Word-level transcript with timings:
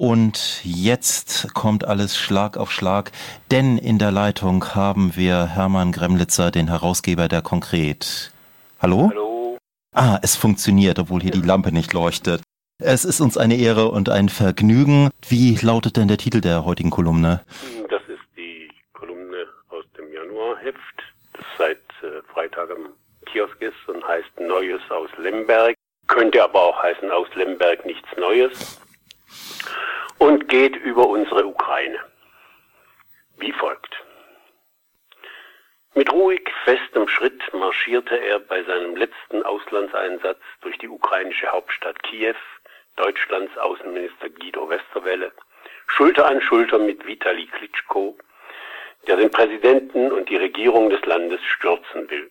Und 0.00 0.60
jetzt 0.64 1.52
kommt 1.54 1.84
alles 1.84 2.16
Schlag 2.16 2.56
auf 2.56 2.70
Schlag, 2.70 3.10
denn 3.50 3.78
in 3.78 3.98
der 3.98 4.12
Leitung 4.12 4.76
haben 4.76 5.16
wir 5.16 5.46
Hermann 5.46 5.90
Gremlitzer, 5.90 6.52
den 6.52 6.68
Herausgeber 6.68 7.26
der 7.26 7.42
Konkret. 7.42 8.30
Hallo? 8.80 9.08
Hallo. 9.10 9.58
Ah, 9.92 10.20
es 10.22 10.36
funktioniert, 10.36 11.00
obwohl 11.00 11.20
hier 11.20 11.32
die 11.32 11.40
Lampe 11.40 11.72
nicht 11.72 11.94
leuchtet. 11.94 12.42
Es 12.80 13.04
ist 13.04 13.20
uns 13.20 13.36
eine 13.36 13.56
Ehre 13.56 13.90
und 13.90 14.08
ein 14.08 14.28
Vergnügen. 14.28 15.10
Wie 15.28 15.56
lautet 15.56 15.96
denn 15.96 16.06
der 16.06 16.18
Titel 16.18 16.40
der 16.40 16.64
heutigen 16.64 16.90
Kolumne? 16.90 17.40
Das 17.90 18.02
ist 18.02 18.22
die 18.36 18.70
Kolumne 18.92 19.46
aus 19.68 19.84
dem 19.98 20.12
Januarheft, 20.12 20.78
das 21.32 21.44
seit 21.58 21.82
äh, 22.04 22.22
Freitag 22.32 22.70
am 22.70 22.92
Kiosk 23.26 23.60
ist 23.60 23.88
und 23.88 24.06
heißt 24.06 24.30
Neues 24.38 24.80
aus 24.90 25.10
Lemberg. 25.18 25.74
Könnte 26.06 26.44
aber 26.44 26.62
auch 26.62 26.82
heißen 26.84 27.10
aus 27.10 27.26
Lemberg 27.34 27.84
nichts 27.84 28.06
Neues 28.16 28.78
über 30.98 31.10
unsere 31.10 31.46
Ukraine. 31.46 32.00
Wie 33.36 33.52
folgt. 33.52 34.02
Mit 35.94 36.12
ruhig 36.12 36.42
festem 36.64 37.06
Schritt 37.06 37.40
marschierte 37.54 38.16
er 38.16 38.40
bei 38.40 38.64
seinem 38.64 38.96
letzten 38.96 39.44
Auslandseinsatz 39.44 40.40
durch 40.60 40.76
die 40.78 40.88
ukrainische 40.88 41.46
Hauptstadt 41.52 42.02
Kiew, 42.02 42.34
Deutschlands 42.96 43.56
Außenminister 43.58 44.28
Guido 44.28 44.68
Westerwelle, 44.68 45.30
Schulter 45.86 46.26
an 46.26 46.40
Schulter 46.40 46.80
mit 46.80 47.06
Vitali 47.06 47.46
Klitschko, 47.46 48.18
der 49.06 49.18
den 49.18 49.30
Präsidenten 49.30 50.10
und 50.10 50.28
die 50.28 50.36
Regierung 50.36 50.90
des 50.90 51.04
Landes 51.06 51.40
stürzen 51.44 52.10
will, 52.10 52.28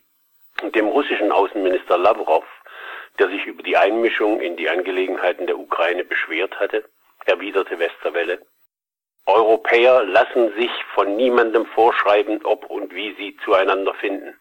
und 0.61 0.75
dem 0.75 0.87
russischen 0.87 1.31
Außenminister 1.31 1.97
Lavrov, 1.97 2.43
der 3.17 3.29
sich 3.29 3.45
über 3.45 3.63
die 3.63 3.77
Einmischung 3.77 4.41
in 4.41 4.57
die 4.57 4.69
Angelegenheiten 4.69 5.47
der 5.47 5.57
Ukraine 5.57 6.03
beschwert 6.03 6.59
hatte, 6.59 6.83
erwiderte 7.25 7.79
Westerwelle. 7.79 8.45
Europäer 9.27 10.03
lassen 10.05 10.53
sich 10.55 10.71
von 10.93 11.17
niemandem 11.17 11.65
vorschreiben, 11.65 12.45
ob 12.45 12.65
und 12.69 12.93
wie 12.95 13.13
sie 13.15 13.37
zueinander 13.43 13.93
finden. 13.95 14.39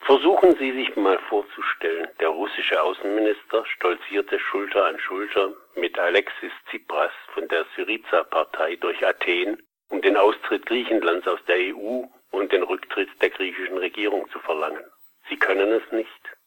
Versuchen 0.00 0.56
Sie 0.56 0.72
sich 0.72 0.94
mal 0.96 1.18
vorzustellen, 1.28 2.08
der 2.20 2.28
russische 2.28 2.80
Außenminister 2.80 3.66
stolzierte 3.66 4.38
Schulter 4.38 4.86
an 4.86 4.98
Schulter 5.00 5.52
mit 5.74 5.98
Alexis 5.98 6.52
Tsipras 6.70 7.10
von 7.34 7.48
der 7.48 7.66
Syriza-Partei 7.74 8.76
durch 8.76 9.04
Athen, 9.04 9.60
um 9.88 10.00
den 10.00 10.16
Austritt 10.16 10.64
Griechenlands 10.66 11.26
aus 11.26 11.40
der 11.48 11.56
EU 11.56 12.04
und 12.30 12.52
den 12.52 12.62
Rücktritt 12.62 13.10
der 13.20 13.30
griechischen 13.30 13.78
Regierung 13.78 14.30
zu 14.30 14.38
verlangen. 14.38 14.84
Sie 15.28 15.36
können 15.36 15.72
es 15.72 15.92
nicht 15.92 16.37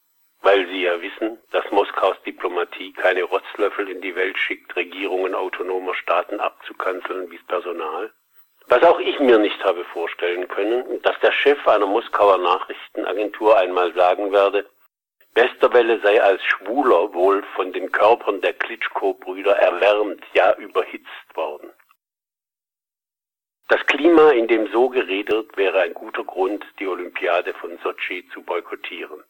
weil 0.42 0.68
sie 0.68 0.84
ja 0.84 1.02
wissen, 1.02 1.40
dass 1.52 1.70
Moskaus 1.72 2.16
Diplomatie 2.26 2.94
keine 2.94 3.24
Rotzlöffel 3.24 3.90
in 3.90 4.02
die 4.02 4.16
Welt 4.16 4.38
schickt, 4.38 4.76
Regierungen 4.76 5.36
autonomer 5.36 5.94
Staaten 5.94 6.40
abzukanzeln 6.40 7.30
wie's 7.30 7.46
Personal. 7.48 8.12
Was 8.68 8.84
auch 8.84 9.00
ich 9.00 9.20
mir 9.20 9.38
nicht 9.38 9.64
habe 9.64 9.84
vorstellen 9.86 10.48
können, 10.48 11.02
dass 11.02 11.20
der 11.20 11.32
Chef 11.32 11.68
einer 11.68 11.86
Moskauer 11.86 12.38
Nachrichtenagentur 12.38 13.58
einmal 13.58 13.94
sagen 13.94 14.32
werde, 14.32 14.70
Westerwelle 15.34 16.00
sei 16.02 16.22
als 16.22 16.44
Schwuler 16.44 17.14
wohl 17.14 17.44
von 17.56 17.72
den 17.72 17.92
Körpern 17.92 18.42
der 18.42 18.54
Klitschko-Brüder 18.54 19.56
erwärmt, 19.56 20.24
ja 20.34 20.54
überhitzt 20.56 21.36
worden. 21.36 21.72
Das 23.70 23.86
Klima, 23.86 24.32
in 24.32 24.50
dem 24.50 24.70
so 24.74 24.90
geredet, 24.90 25.56
wäre 25.56 25.80
ein 25.82 25.94
guter 25.94 26.26
Grund, 26.26 26.66
die 26.80 26.88
Olympiade 26.88 27.54
von 27.54 27.78
Sochi 27.82 28.28
zu 28.34 28.42
boykottieren. 28.44 29.24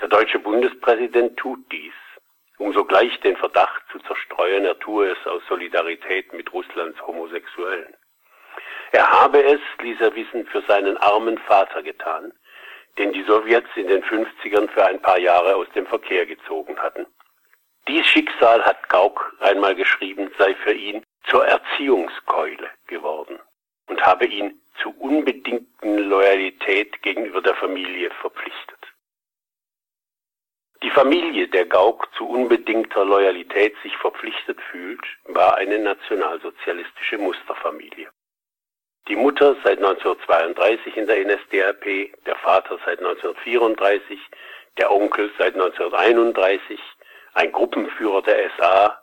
Der 0.00 0.08
deutsche 0.08 0.38
Bundespräsident 0.38 1.38
tut 1.38 1.60
dies, 1.72 1.94
um 2.58 2.72
sogleich 2.74 3.18
den 3.20 3.36
Verdacht 3.36 3.82
zu 3.90 3.98
zerstreuen, 4.00 4.66
er 4.66 4.78
tue 4.78 5.10
es 5.10 5.26
aus 5.26 5.42
Solidarität 5.48 6.32
mit 6.34 6.52
Russlands 6.52 7.00
Homosexuellen. 7.06 7.96
Er 8.92 9.10
habe 9.10 9.42
es, 9.42 9.60
ließ 9.80 10.00
er 10.00 10.14
wissen, 10.14 10.46
für 10.46 10.62
seinen 10.62 10.96
armen 10.98 11.38
Vater 11.38 11.82
getan, 11.82 12.32
den 12.98 13.12
die 13.12 13.22
Sowjets 13.24 13.70
in 13.74 13.88
den 13.88 14.02
50ern 14.04 14.68
für 14.68 14.84
ein 14.86 15.00
paar 15.00 15.18
Jahre 15.18 15.56
aus 15.56 15.68
dem 15.74 15.86
Verkehr 15.86 16.26
gezogen 16.26 16.78
hatten. 16.78 17.06
Dies 17.88 18.06
Schicksal, 18.06 18.64
hat 18.64 18.88
Gauck 18.90 19.34
einmal 19.40 19.74
geschrieben, 19.74 20.30
sei 20.38 20.54
für 20.56 20.72
ihn 20.72 21.04
zur 21.24 21.46
Erziehungskeule 21.46 22.70
geworden 22.86 23.38
und 23.88 24.04
habe 24.04 24.26
ihn 24.26 24.60
zu 24.82 24.90
unbedingten 24.98 25.98
Loyalität 25.98 27.00
gegenüber 27.02 27.40
der 27.40 27.54
Familie 27.54 28.10
verpflichtet. 28.20 28.75
Die 30.86 30.92
Familie, 30.92 31.48
der 31.48 31.66
Gauck 31.66 32.06
zu 32.16 32.28
unbedingter 32.28 33.04
Loyalität 33.04 33.74
sich 33.82 33.96
verpflichtet 33.96 34.60
fühlt, 34.70 35.04
war 35.24 35.56
eine 35.56 35.80
nationalsozialistische 35.80 37.18
Musterfamilie. 37.18 38.08
Die 39.08 39.16
Mutter 39.16 39.56
seit 39.64 39.78
1932 39.78 40.96
in 40.96 41.08
der 41.08 41.26
NSDAP, 41.26 42.12
der 42.24 42.36
Vater 42.36 42.78
seit 42.86 43.00
1934, 43.00 44.20
der 44.78 44.92
Onkel 44.92 45.32
seit 45.36 45.54
1931, 45.54 46.78
ein 47.34 47.50
Gruppenführer 47.50 48.22
der 48.22 48.48
SA. 48.56 49.02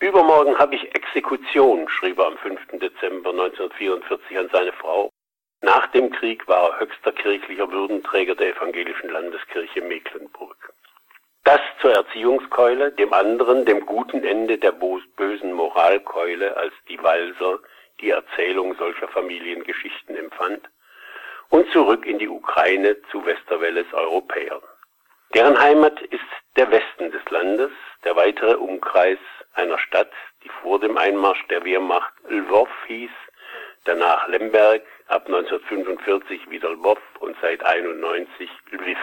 Übermorgen 0.00 0.58
habe 0.58 0.74
ich 0.74 0.94
Exekution, 0.94 1.88
schrieb 1.88 2.18
er 2.18 2.26
am 2.26 2.36
5. 2.36 2.66
Dezember 2.72 3.30
1944 3.30 4.36
an 4.36 4.50
seine 4.52 4.74
Frau. 4.74 5.08
Nach 5.62 5.86
dem 5.86 6.10
Krieg 6.10 6.46
war 6.46 6.68
er 6.68 6.80
höchster 6.80 7.12
kirchlicher 7.12 7.72
Würdenträger 7.72 8.34
der 8.34 8.54
evangelischen 8.54 9.08
Landeskirche 9.08 9.80
Mecklenburg. 9.80 10.74
Das 11.48 11.62
zur 11.80 11.92
Erziehungskeule, 11.92 12.92
dem 12.92 13.10
anderen 13.14 13.64
dem 13.64 13.86
guten 13.86 14.22
Ende 14.22 14.58
der 14.58 14.72
bösen 14.72 15.54
Moralkeule, 15.54 16.54
als 16.58 16.74
die 16.90 17.02
Walser 17.02 17.60
die 18.02 18.10
Erzählung 18.10 18.74
solcher 18.74 19.08
Familiengeschichten 19.08 20.14
empfand, 20.14 20.68
und 21.48 21.66
zurück 21.72 22.04
in 22.04 22.18
die 22.18 22.28
Ukraine 22.28 23.00
zu 23.10 23.24
Westerwelles 23.24 23.86
Europäern. 23.94 24.60
Deren 25.32 25.58
Heimat 25.58 25.98
ist 26.02 26.20
der 26.56 26.70
Westen 26.70 27.12
des 27.12 27.24
Landes, 27.30 27.70
der 28.04 28.14
weitere 28.14 28.56
Umkreis 28.56 29.18
einer 29.54 29.78
Stadt, 29.78 30.12
die 30.44 30.50
vor 30.60 30.78
dem 30.80 30.98
Einmarsch 30.98 31.46
der 31.46 31.64
Wehrmacht 31.64 32.12
Lwów 32.28 32.68
hieß, 32.88 33.10
danach 33.84 34.28
Lemberg, 34.28 34.82
ab 35.06 35.24
1945 35.24 36.50
wieder 36.50 36.68
Lwów 36.68 37.00
und 37.20 37.38
seit 37.40 37.64
91 37.64 38.50
Lviv. 38.70 38.98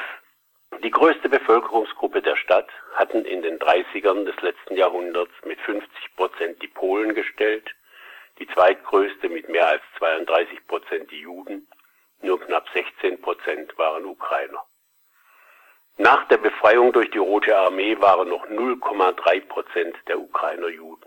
Die 0.83 0.91
größte 0.91 1.29
Bevölkerungsgruppe 1.29 2.21
der 2.21 2.35
Stadt 2.35 2.69
hatten 2.93 3.25
in 3.25 3.41
den 3.41 3.59
30ern 3.59 4.25
des 4.25 4.35
letzten 4.41 4.75
Jahrhunderts 4.75 5.33
mit 5.43 5.59
50 5.61 6.15
Prozent 6.15 6.61
die 6.61 6.67
Polen 6.67 7.15
gestellt, 7.15 7.69
die 8.39 8.47
zweitgrößte 8.47 9.29
mit 9.29 9.49
mehr 9.49 9.67
als 9.67 9.81
32 9.97 10.67
Prozent 10.67 11.09
die 11.11 11.21
Juden, 11.21 11.67
nur 12.21 12.39
knapp 12.39 12.67
16 12.73 13.21
Prozent 13.21 13.77
waren 13.77 14.05
Ukrainer. 14.05 14.63
Nach 15.97 16.27
der 16.27 16.37
Befreiung 16.37 16.91
durch 16.91 17.09
die 17.11 17.19
Rote 17.19 17.57
Armee 17.57 17.97
waren 17.99 18.29
noch 18.29 18.45
0,3 18.47 19.47
Prozent 19.47 19.95
der 20.07 20.19
Ukrainer 20.19 20.67
Juden. 20.67 21.05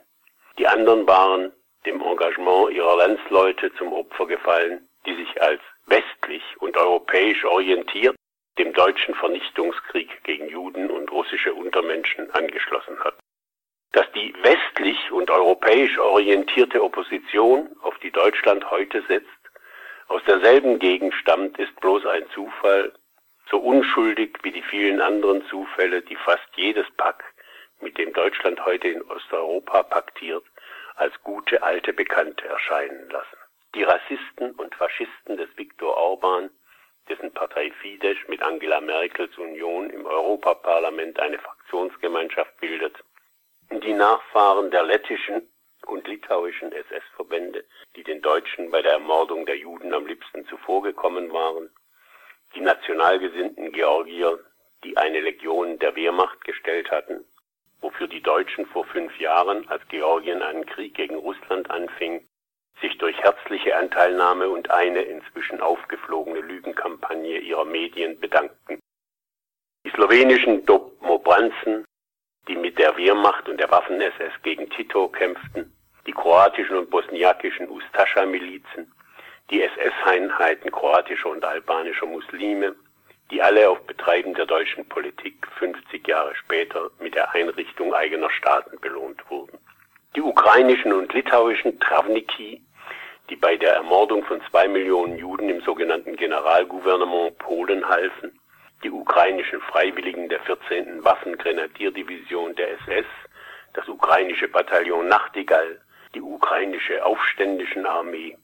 Die 0.59 0.67
anderen 0.67 1.07
waren 1.07 1.53
dem 1.85 2.01
Engagement 2.01 2.73
ihrer 2.73 2.97
Landsleute 2.97 3.73
zum 3.75 3.93
Opfer 3.93 4.27
gefallen, 4.27 4.89
die 5.05 5.15
sich 5.15 5.43
als 5.43 5.61
westlich 5.87 6.43
und 6.59 6.77
europäisch 6.77 7.45
orientiert 7.45 8.18
dem 8.59 8.73
deutschen 8.73 9.15
Vernichtungskrieg 9.15 10.23
gegen 10.25 10.49
Juden 10.49 10.91
und 10.91 11.11
russische 11.11 11.55
Untermenschen 11.55 12.31
angeschlossen 12.33 12.99
hat. 13.01 13.17
Dass 13.93 14.11
die 14.13 14.35
westlich 14.43 15.11
und 15.11 15.31
europäisch 15.31 15.99
orientierte 15.99 16.83
Opposition, 16.83 17.75
auf 17.83 17.99
die 18.01 18.11
Deutschland 18.11 18.71
heute 18.71 19.03
setzt, 19.09 19.29
aus 20.09 20.23
derselben 20.25 20.79
Gegend 20.79 21.15
stammt, 21.15 21.59
ist 21.59 21.79
bloß 21.81 22.07
ein 22.07 22.29
Zufall, 22.35 22.93
so 23.51 23.59
unschuldig 23.59 24.39
wie 24.43 24.53
die 24.53 24.63
vielen 24.63 25.01
anderen 25.01 25.45
Zufälle, 25.47 26.03
die 26.03 26.17
fast 26.17 26.49
jedes 26.57 26.87
Pack, 26.97 27.25
mit 27.81 27.97
dem 27.97 28.13
Deutschland 28.13 28.65
heute 28.65 28.89
in 28.89 29.03
Osteuropa 29.03 29.83
paktiert, 29.85 30.45
als 30.97 31.15
gute 31.23 31.63
alte 31.63 31.93
Bekannte 31.93 32.47
erscheinen 32.47 33.09
lassen. 33.11 33.37
Die 33.75 33.85
Rassisten 33.85 34.51
und 34.53 34.75
Faschisten 34.75 35.37
des 35.37 35.49
Viktor 35.57 35.97
Orban 35.97 36.51
dessen 37.09 37.33
Partei 37.33 37.71
Fidesz 37.81 38.19
mit 38.29 38.43
Angela 38.43 38.81
Merkels 38.81 39.37
Union 39.39 39.91
im 39.91 40.07
Europaparlament 40.07 41.19
eine 41.21 41.39
Fraktionsgemeinschaft 41.39 42.59
bildet, 42.61 42.97
die 43.71 43.93
Nachfahren 43.93 44.71
der 44.71 44.83
lettischen 44.83 45.49
und 45.87 46.07
litauischen 46.07 46.73
SS-Verbände, 46.73 47.65
die 47.97 48.03
den 48.03 48.21
Deutschen 48.21 48.71
bei 48.71 48.83
der 48.83 48.93
Ermordung 48.93 49.47
der 49.47 49.57
Juden 49.57 49.95
am 49.95 50.07
liebsten 50.07 50.47
zuvorgekommen 50.47 51.33
waren, 51.33 51.71
die 52.55 52.61
nationalgesinnten 52.61 53.73
Georgier, 53.73 54.39
die 54.85 54.97
eine 54.97 55.21
Legion 55.21 55.79
der 55.79 55.97
Wehrmacht 55.97 56.45
gestellt 56.45 56.91
hatten, 56.91 57.25
wofür 57.81 58.07
die 58.07 58.23
Deutschen 58.23 58.67
vor 58.67 58.85
fünf 58.85 59.19
Jahren, 59.19 59.69
als 59.69 59.87
Georgien 59.89 60.43
einen 60.43 60.67
Krieg 60.67 60.95
gegen 60.95 61.17
Russland 61.17 61.71
anfing, 61.71 62.28
sich 62.81 62.97
durch 62.99 63.17
herzliche 63.19 63.77
Anteilnahme 63.77 64.49
und 64.49 64.71
eine 64.71 65.03
inzwischen 65.03 65.61
aufgeflogene 65.61 66.41
Lügenkampagne 66.41 67.39
ihrer 67.39 67.65
Medien 67.65 68.19
bedankten. 68.21 68.81
Die 69.85 69.91
slowenischen 69.91 70.65
Dobmobranzen, 70.67 71.85
die 72.47 72.57
mit 72.57 72.79
der 72.79 72.97
Wehrmacht 72.97 73.49
und 73.49 73.59
der 73.59 73.71
Waffen-SS 73.71 74.43
gegen 74.43 74.69
Tito 74.71 75.09
kämpften, 75.09 75.73
die 76.07 76.13
kroatischen 76.13 76.77
und 76.77 76.91
bosniakischen 76.91 77.69
Ustascha-Milizen, 77.69 78.93
die 79.51 79.63
SS-Einheiten 79.63 80.71
kroatischer 80.71 81.31
und 81.31 81.45
albanischer 81.45 82.07
Muslime, 82.07 82.75
die 83.31 83.43
alle 83.43 83.69
auf 83.69 83.81
Betreiben 83.87 84.35
der 84.35 84.47
deutschen 84.47 84.89
Politik 84.89 85.47
50 85.59 86.07
Jahre 86.07 86.35
später 86.35 86.91
mit 86.99 87.15
der 87.15 87.35
Einrichtung 87.35 87.93
eigener 87.93 88.31
Staaten 88.31 88.79
belohnt 88.81 89.23
wurden. 89.31 89.59
Die 90.17 90.23
ukrainischen 90.23 90.93
und 90.93 91.13
litauischen 91.13 91.79
Travniki, 91.81 92.63
die 93.31 93.37
bei 93.37 93.57
der 93.57 93.75
Ermordung 93.75 94.25
von 94.25 94.41
zwei 94.51 94.69
Millionen 94.69 95.19
Juden 95.19 95.51
im 95.51 95.61
sogenannten 95.61 96.17
Generalgouvernement 96.17 97.37
Polen 97.39 97.87
halfen, 97.89 98.39
die 98.83 98.91
ukrainischen 98.91 99.61
Freiwilligen 99.61 100.29
der 100.29 100.41
14. 100.41 101.05
Waffengrenadierdivision 101.05 102.55
der 102.55 102.73
SS, 102.81 103.07
das 103.75 103.89
ukrainische 103.89 104.49
Bataillon 104.49 105.09
Nachtigall, 105.09 105.81
die 106.15 106.23
ukrainische 106.23 107.05
Aufständischen 107.05 107.85
Armee, 107.87 108.37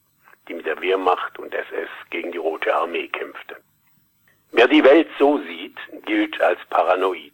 die 0.49 0.55
mit 0.55 0.67
der 0.67 0.81
Wehrmacht 0.81 1.39
und 1.39 1.55
SS 1.55 1.89
gegen 2.11 2.33
die 2.33 2.39
Rote 2.39 2.75
Armee 2.75 3.09
kämpfte. 3.09 3.57
Wer 4.53 4.69
die 4.69 4.85
Welt 4.85 5.09
so 5.19 5.39
sieht, 5.39 5.79
gilt 6.05 6.41
als 6.41 6.61
paranoid. 6.69 7.33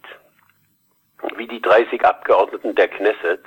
Wie 1.36 1.46
die 1.46 1.60
30 1.60 2.04
Abgeordneten 2.04 2.74
der 2.74 2.88
Knesset, 2.88 3.44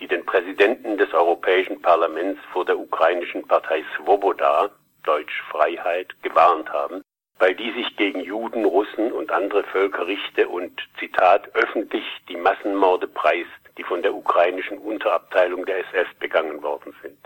die 0.00 0.06
den 0.06 0.24
Präsidenten 0.24 0.96
des 0.96 1.12
Europäischen 1.12 1.82
Parlaments 1.82 2.40
vor 2.52 2.64
der 2.64 2.78
ukrainischen 2.78 3.46
Partei 3.46 3.84
Svoboda, 3.96 4.70
Deutsch 5.04 5.42
Freiheit, 5.50 6.14
gewarnt 6.22 6.70
haben, 6.72 7.02
weil 7.38 7.54
die 7.54 7.72
sich 7.72 7.96
gegen 7.96 8.20
Juden, 8.20 8.64
Russen 8.64 9.12
und 9.12 9.30
andere 9.30 9.64
Völker 9.64 10.06
richte 10.06 10.48
und, 10.48 10.80
Zitat, 10.98 11.54
öffentlich 11.54 12.04
die 12.28 12.36
Massenmorde 12.36 13.06
preist, 13.06 13.48
die 13.76 13.84
von 13.84 14.02
der 14.02 14.14
ukrainischen 14.14 14.78
Unterabteilung 14.78 15.64
der 15.64 15.78
SS 15.78 16.08
begangen 16.18 16.62
worden 16.62 16.94
sind. 17.02 17.18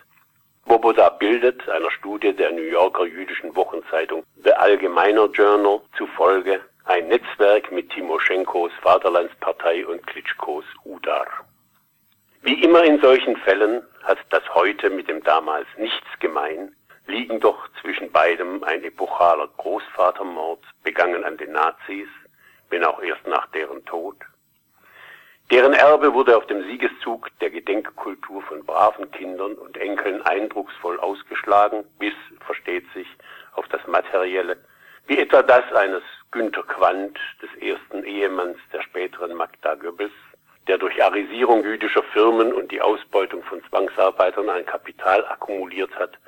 Woboda 0.64 1.08
bildet 1.08 1.68
einer 1.68 1.90
Studie 1.90 2.32
der 2.32 2.52
New 2.52 2.62
Yorker 2.62 3.04
jüdischen 3.04 3.54
Wochenzeitung 3.56 4.22
The 4.44 4.52
Allgemeiner 4.52 5.26
Journal 5.26 5.80
zufolge 5.96 6.60
ein 6.84 7.08
Netzwerk 7.08 7.72
mit 7.72 7.90
Timoschenkos 7.90 8.72
Vaterlandspartei 8.82 9.86
und 9.86 10.06
Klitschkos 10.06 10.64
Udar. 10.84 11.26
Wie 12.42 12.60
immer 12.72 12.84
in 12.84 13.02
solchen 13.02 13.36
Fällen 13.36 13.82
hat 14.02 14.16
das 14.30 14.42
heute 14.54 14.88
mit 14.88 15.06
dem 15.06 15.22
damals 15.24 15.66
nichts 15.76 16.08
gemein, 16.20 16.74
liegen 17.06 17.38
doch 17.38 17.68
zwischen 17.82 18.10
beidem 18.10 18.64
ein 18.64 18.82
epochaler 18.82 19.48
Großvatermord, 19.58 20.64
begangen 20.82 21.22
an 21.22 21.36
den 21.36 21.52
Nazis, 21.52 22.08
wenn 22.70 22.82
auch 22.82 23.02
erst 23.02 23.26
nach 23.26 23.46
deren 23.48 23.84
Tod, 23.84 24.16
Deren 25.50 25.74
Erbe 25.74 26.14
wurde 26.14 26.34
auf 26.34 26.46
dem 26.46 26.62
Siegeszug 26.62 27.28
der 27.40 27.50
Gedenkkultur 27.50 28.40
von 28.40 28.64
braven 28.64 29.10
Kindern 29.10 29.52
und 29.52 29.76
Enkeln 29.76 30.22
eindrucksvoll 30.22 30.98
ausgeschlagen, 30.98 31.84
bis, 31.98 32.14
versteht 32.46 32.86
sich, 32.94 33.08
auf 33.54 33.68
das 33.68 33.86
Materielle, 33.86 34.56
wie 35.08 35.18
etwa 35.18 35.42
das 35.42 35.70
eines 35.74 36.02
Günter 36.30 36.62
Quandt, 36.62 37.18
des 37.42 37.50
ersten 37.60 38.02
Ehemanns 38.04 38.56
der 38.72 38.80
späteren 38.80 39.34
Magda 39.34 39.74
Goebbels, 39.74 40.14
der 40.68 40.78
durch 40.78 41.02
Arisierung 41.02 41.64
jüdischer 41.64 42.02
Firmen 42.12 42.52
und 42.52 42.70
die 42.70 42.80
Ausbeutung 42.80 43.42
von 43.44 43.62
Zwangsarbeitern 43.68 44.48
ein 44.48 44.66
Kapital 44.66 45.24
akkumuliert 45.26 45.94
hat, 45.96 46.18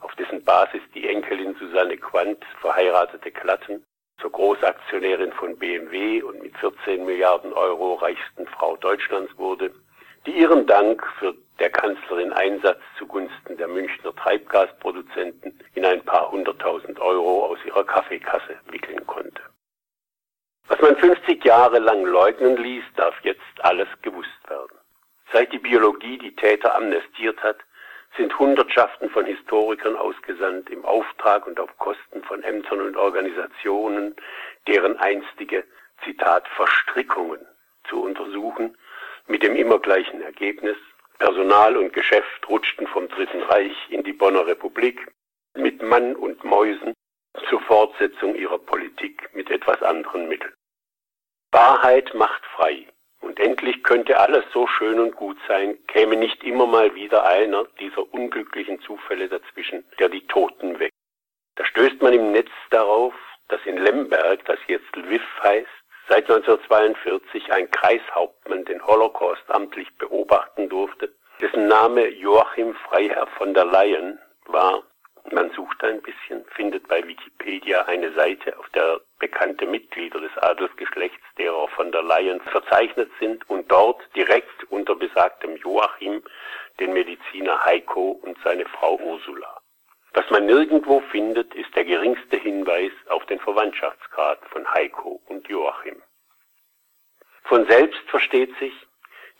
auf 0.00 0.14
dessen 0.14 0.42
Basis 0.44 0.82
die 0.94 1.08
Enkelin 1.08 1.54
Susanne 1.58 1.96
Quandt 1.96 2.44
verheiratete 2.60 3.30
Klatten 3.30 3.84
zur 4.20 4.32
Großaktionärin 4.32 5.32
von 5.32 5.56
BMW 5.58 6.22
und 6.22 6.42
mit 6.42 6.56
14 6.58 7.04
Milliarden 7.04 7.52
Euro 7.52 7.94
reichsten 7.94 8.46
Frau 8.46 8.76
Deutschlands 8.76 9.36
wurde, 9.36 9.72
die 10.26 10.32
ihren 10.32 10.66
Dank 10.66 11.04
für 11.18 11.34
der 11.58 11.70
Kanzlerin 11.70 12.32
Einsatz 12.32 12.80
zugunsten 12.98 13.56
der 13.56 13.68
Münchner 13.68 14.14
Treibgasproduzenten 14.14 15.58
in 15.74 15.84
ein 15.84 16.04
paar 16.04 16.30
hunderttausend 16.30 16.98
Euro 17.00 17.46
aus 17.46 17.58
ihrer 17.64 17.84
Kaffeekasse 17.84 18.56
wickeln 18.70 19.06
konnte. 19.06 19.42
Was 20.68 20.80
man 20.80 20.96
50 20.96 21.44
Jahre 21.44 21.80
lang 21.80 22.04
leugnen 22.04 22.56
ließ, 22.56 22.84
darf 22.96 23.14
jetzt 23.22 23.40
alles 23.60 23.88
gewusst 24.02 24.48
werden. 24.48 24.78
Seit 25.32 25.52
die 25.52 25.58
Biologie 25.58 26.18
die 26.18 26.31
Täter 26.42 26.74
amnestiert 26.74 27.40
hat, 27.44 27.58
sind 28.16 28.36
Hundertschaften 28.36 29.08
von 29.10 29.24
Historikern 29.24 29.94
ausgesandt 29.96 30.68
im 30.70 30.84
Auftrag 30.84 31.46
und 31.46 31.60
auf 31.60 31.70
Kosten 31.78 32.22
von 32.24 32.42
Ämtern 32.42 32.80
und 32.80 32.96
Organisationen, 32.96 34.16
deren 34.66 34.98
einstige, 34.98 35.64
Zitat, 36.04 36.46
Verstrickungen 36.48 37.46
zu 37.88 38.02
untersuchen, 38.02 38.76
mit 39.28 39.44
dem 39.44 39.54
immer 39.54 39.78
gleichen 39.78 40.20
Ergebnis, 40.20 40.76
Personal 41.20 41.76
und 41.76 41.92
Geschäft 41.92 42.48
rutschten 42.48 42.88
vom 42.88 43.08
Dritten 43.08 43.42
Reich 43.44 43.76
in 43.90 44.02
die 44.02 44.12
Bonner 44.12 44.44
Republik 44.44 45.06
mit 45.54 45.80
Mann 45.80 46.16
und 46.16 46.42
Mäusen 46.42 46.92
zur 47.48 47.60
Fortsetzung 47.60 48.34
ihrer 48.34 48.58
Politik 48.58 49.30
mit 49.32 49.48
etwas 49.48 49.80
anderen 49.82 50.28
Mitteln. 50.28 50.52
Wahrheit 51.52 52.12
macht 52.14 52.44
frei, 52.56 52.88
und 53.32 53.40
endlich 53.40 53.82
könnte 53.82 54.18
alles 54.18 54.44
so 54.52 54.66
schön 54.66 55.00
und 55.00 55.16
gut 55.16 55.38
sein, 55.48 55.78
käme 55.86 56.16
nicht 56.16 56.44
immer 56.44 56.66
mal 56.66 56.94
wieder 56.94 57.24
einer 57.24 57.64
dieser 57.80 58.12
unglücklichen 58.12 58.78
Zufälle 58.82 59.26
dazwischen, 59.26 59.86
der 59.98 60.10
die 60.10 60.26
Toten 60.26 60.78
weckt. 60.78 60.92
Da 61.56 61.64
stößt 61.64 62.02
man 62.02 62.12
im 62.12 62.32
Netz 62.32 62.50
darauf, 62.68 63.14
dass 63.48 63.64
in 63.64 63.78
Lemberg, 63.78 64.44
das 64.44 64.58
jetzt 64.66 64.94
Lviv 64.94 65.22
heißt, 65.42 65.66
seit 66.10 66.30
1942 66.30 67.50
ein 67.50 67.70
Kreishauptmann 67.70 68.66
den 68.66 68.86
Holocaust 68.86 69.44
amtlich 69.48 69.88
beobachten 69.96 70.68
durfte, 70.68 71.10
dessen 71.40 71.68
Name 71.68 72.08
Joachim 72.08 72.74
Freiherr 72.86 73.28
von 73.38 73.54
der 73.54 73.64
Leyen 73.64 74.18
war 74.44 74.82
man 75.32 75.50
sucht 75.52 75.82
ein 75.84 76.02
bisschen, 76.02 76.44
findet 76.54 76.86
bei 76.88 77.06
Wikipedia 77.06 77.82
eine 77.86 78.12
Seite, 78.12 78.58
auf 78.58 78.68
der 78.70 79.00
bekannte 79.18 79.66
Mitglieder 79.66 80.20
des 80.20 80.36
Adelsgeschlechts 80.38 81.22
derer 81.38 81.68
von 81.68 81.90
der 81.92 82.02
Leyen 82.02 82.40
verzeichnet 82.40 83.10
sind 83.18 83.48
und 83.48 83.70
dort 83.70 84.00
direkt 84.14 84.64
unter 84.70 84.94
besagtem 84.94 85.56
Joachim 85.56 86.22
den 86.80 86.92
Mediziner 86.92 87.64
Heiko 87.64 88.20
und 88.22 88.36
seine 88.44 88.66
Frau 88.66 88.98
Ursula. 88.98 89.60
Was 90.14 90.28
man 90.30 90.44
nirgendwo 90.44 91.00
findet, 91.10 91.54
ist 91.54 91.74
der 91.74 91.84
geringste 91.84 92.36
Hinweis 92.36 92.92
auf 93.08 93.24
den 93.26 93.40
Verwandtschaftsgrad 93.40 94.40
von 94.50 94.68
Heiko 94.74 95.22
und 95.26 95.48
Joachim. 95.48 96.02
Von 97.44 97.66
selbst 97.66 98.02
versteht 98.08 98.54
sich, 98.58 98.74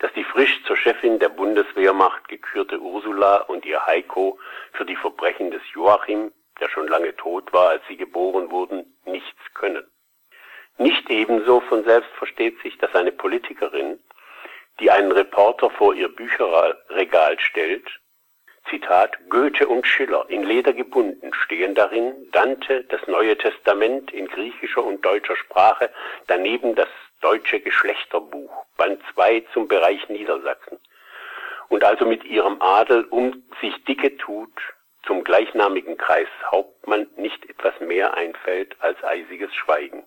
dass 0.03 0.13
die 0.15 0.25
frisch 0.25 0.61
zur 0.67 0.77
Chefin 0.77 1.21
der 1.21 1.29
Bundeswehrmacht 1.29 2.29
gekürte 2.29 2.81
Ursula 2.81 3.37
und 3.43 3.65
ihr 3.65 3.87
Heiko 3.87 4.37
für 4.73 4.85
die 4.85 4.97
Verbrechen 4.97 5.53
des 5.53 5.63
Joachim, 5.73 6.33
der 6.61 6.69
schon 6.69 6.89
lange 6.89 7.15
tot 7.17 7.53
war, 7.53 7.71
als 7.71 7.83
sie 7.87 7.97
geboren 7.97 8.51
wurden, 8.51 8.85
nichts 9.07 9.39
können. 9.55 9.87
Nicht 10.77 11.09
ebenso 11.09 11.61
von 11.61 11.85
selbst 11.85 12.11
versteht 12.19 12.61
sich, 12.63 12.77
dass 12.79 12.93
eine 12.97 13.13
Politikerin, 13.13 14.01
die 14.81 14.91
einen 14.91 15.13
Reporter 15.13 15.71
vor 15.71 15.95
ihr 15.95 16.09
Bücherregal 16.09 17.39
stellt, 17.39 17.89
Zitat, 18.71 19.17
Goethe 19.29 19.69
und 19.69 19.87
Schiller 19.87 20.25
in 20.29 20.43
Leder 20.43 20.73
gebunden 20.73 21.33
stehen 21.33 21.77
darin, 21.77 22.13
Dante, 22.33 22.85
das 22.85 23.07
Neue 23.07 23.39
Testament 23.39 24.13
in 24.13 24.27
griechischer 24.27 24.83
und 24.83 25.05
deutscher 25.05 25.37
Sprache, 25.37 25.91
daneben 26.27 26.75
das 26.75 26.89
Deutsche 27.23 27.61
Geschlechterbuch, 27.61 28.51
Band 28.77 29.01
2 29.15 29.45
zum 29.53 29.69
Bereich 29.69 30.09
Niedersachsen. 30.09 30.79
Und 31.69 31.85
also 31.85 32.05
mit 32.05 32.25
ihrem 32.25 32.61
Adel 32.61 33.05
um 33.05 33.45
sich 33.61 33.73
dicke 33.85 34.17
tut, 34.19 34.53
zum 35.07 35.23
gleichnamigen 35.23 35.97
Kreis 35.97 36.29
Hauptmann 36.51 37.07
nicht 37.17 37.49
etwas 37.49 37.79
mehr 37.81 38.15
einfällt 38.15 38.77
als 38.81 39.03
eisiges 39.05 39.55
Schweigen. 39.55 40.05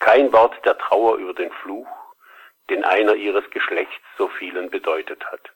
Kein 0.00 0.32
Wort 0.32 0.54
der 0.64 0.76
Trauer 0.76 1.16
über 1.18 1.34
den 1.34 1.52
Fluch, 1.62 1.88
den 2.68 2.84
einer 2.84 3.14
ihres 3.14 3.48
Geschlechts 3.50 4.02
so 4.18 4.28
vielen 4.28 4.70
bedeutet 4.70 5.24
hat. 5.26 5.52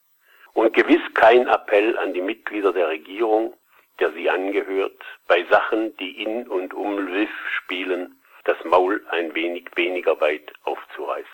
Und 0.53 0.75
gewiss 0.75 1.03
kein 1.15 1.49
Appell 1.49 1.99
an 1.99 2.15
die 2.15 2.23
Mitglieder 2.23 2.73
der 2.73 2.89
Regierung, 2.89 3.55
der 3.99 4.13
sie 4.13 4.31
angehört, 4.31 5.03
bei 5.27 5.45
Sachen, 5.51 5.97
die 5.97 6.23
in 6.23 6.47
und 6.47 6.73
um 6.73 6.99
Lviv 6.99 7.31
spielen, 7.51 8.21
das 8.45 8.57
Maul 8.65 9.05
ein 9.11 9.35
wenig 9.35 9.67
weniger 9.75 10.21
weit 10.21 10.53
aufzureißen. 10.65 11.33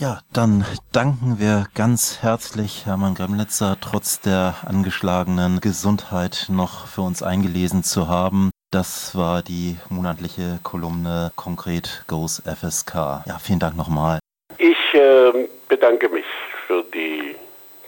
Ja, 0.00 0.20
dann 0.32 0.64
danken 0.92 1.40
wir 1.40 1.66
ganz 1.74 2.22
herzlich 2.22 2.86
Hermann 2.86 3.16
Gremlitzer, 3.16 3.78
trotz 3.80 4.20
der 4.20 4.54
angeschlagenen 4.64 5.60
Gesundheit 5.60 6.46
noch 6.50 6.86
für 6.86 7.00
uns 7.00 7.24
eingelesen 7.24 7.82
zu 7.82 8.06
haben. 8.06 8.50
Das 8.70 9.16
war 9.16 9.42
die 9.42 9.76
monatliche 9.88 10.60
Kolumne 10.62 11.32
Konkret 11.34 12.04
Goes 12.06 12.40
FSK. 12.46 13.24
Ja, 13.26 13.38
vielen 13.42 13.58
Dank 13.58 13.76
nochmal. 13.76 14.20
Ich 14.58 14.94
äh, 14.94 15.48
bedanke 15.68 16.08
mich 16.10 16.26
für 16.66 16.84
die 16.94 17.34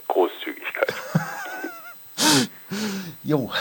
Großzügigkeit. 0.09 0.93
jo, 3.23 3.51